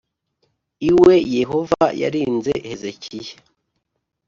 [0.89, 3.35] iwe yehova yarinze hezekiya